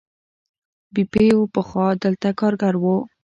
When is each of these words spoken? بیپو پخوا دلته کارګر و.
بیپو 0.93 1.37
پخوا 1.53 1.87
دلته 2.03 2.29
کارګر 2.39 2.75
و. 2.81 2.83